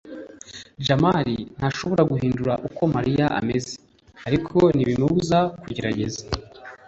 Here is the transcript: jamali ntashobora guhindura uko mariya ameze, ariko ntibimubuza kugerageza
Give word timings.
jamali 0.85 1.35
ntashobora 1.57 2.03
guhindura 2.11 2.53
uko 2.67 2.81
mariya 2.95 3.25
ameze, 3.39 3.73
ariko 4.27 4.57
ntibimubuza 4.75 5.39
kugerageza 5.61 6.21